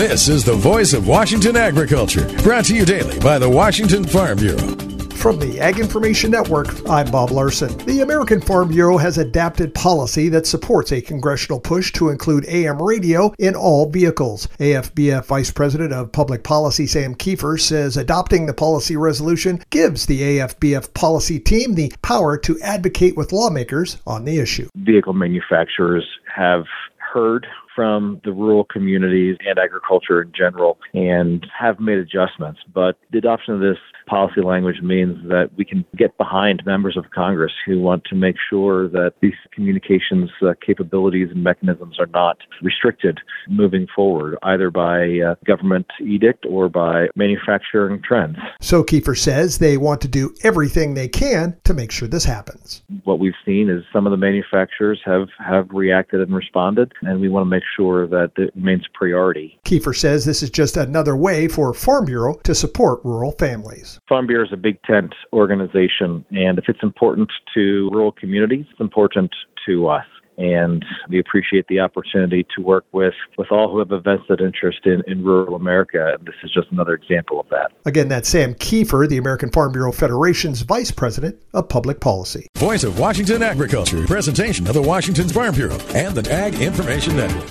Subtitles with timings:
[0.00, 4.38] This is the voice of Washington agriculture, brought to you daily by the Washington Farm
[4.38, 4.56] Bureau.
[5.14, 7.76] From the Ag Information Network, I'm Bob Larson.
[7.84, 12.80] The American Farm Bureau has adapted policy that supports a congressional push to include AM
[12.80, 14.46] radio in all vehicles.
[14.58, 20.22] AFBF Vice President of Public Policy Sam Kieffer says adopting the policy resolution gives the
[20.38, 24.70] AFBF policy team the power to advocate with lawmakers on the issue.
[24.76, 26.64] Vehicle manufacturers have
[26.96, 27.46] heard
[27.80, 32.60] from the rural communities and agriculture in general and have made adjustments.
[32.74, 37.04] But the adoption of this policy language means that we can get behind members of
[37.14, 42.38] Congress who want to make sure that these communications uh, capabilities and mechanisms are not
[42.60, 48.36] restricted moving forward, either by uh, government edict or by manufacturing trends.
[48.60, 52.82] So Kieffer says they want to do everything they can to make sure this happens.
[53.04, 57.28] What we've seen is some of the manufacturers have, have reacted and responded, and we
[57.28, 59.58] want to make sure that it remains a priority.
[59.64, 63.98] Kieffer says this is just another way for Farm Bureau to support rural families.
[64.08, 68.80] Farm Bureau is a big tent organization, and if it's important to rural communities, it's
[68.80, 69.30] important
[69.66, 70.04] to us.
[70.38, 74.78] And we appreciate the opportunity to work with, with all who have a vested interest
[74.86, 76.14] in, in rural America.
[76.18, 77.72] And this is just another example of that.
[77.84, 82.46] Again, that's Sam Kieffer, the American Farm Bureau Federation's Vice President of Public Policy.
[82.56, 87.46] Voice of Washington Agriculture, presentation of the Washington Farm Bureau and the Ag Information Network.